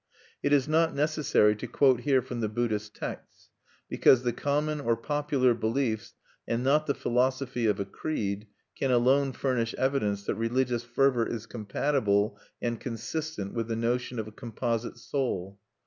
[0.41, 3.51] It is not necessary to quote here from the Buddhist texts,
[3.87, 6.15] because the common or popular beliefs,
[6.47, 11.45] and not the philosophy of a creed, can alone furnish evidence that religious fervor is
[11.45, 15.59] compatible and consistent with the notion of a composite soul.